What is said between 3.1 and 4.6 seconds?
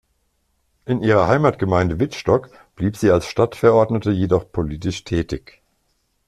als Stadtverordnete jedoch